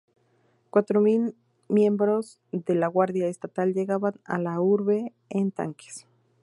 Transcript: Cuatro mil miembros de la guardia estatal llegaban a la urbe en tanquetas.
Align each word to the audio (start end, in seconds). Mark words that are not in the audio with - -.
Cuatro 0.71 0.99
mil 0.99 1.35
miembros 1.69 2.39
de 2.51 2.73
la 2.73 2.87
guardia 2.87 3.27
estatal 3.27 3.75
llegaban 3.75 4.15
a 4.25 4.39
la 4.39 4.59
urbe 4.59 5.13
en 5.29 5.51
tanquetas. 5.51 6.07